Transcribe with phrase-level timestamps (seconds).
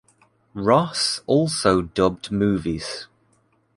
[0.55, 3.05] Ross also dubbed movies.